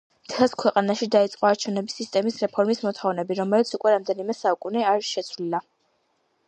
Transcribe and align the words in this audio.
მთელს 0.27 0.53
ქვეყანაში 0.61 1.07
დაიწყო 1.15 1.49
არჩევნების 1.49 1.97
სისტემის 1.99 2.39
რეფორმის 2.45 2.81
მოთხოვნები, 2.87 3.39
რომელიც 3.43 3.75
უკვე 3.79 3.93
რამდენიმე 3.97 4.39
საუკუნე 4.41 4.87
არ 4.95 5.09
შეცვლილა. 5.13 5.63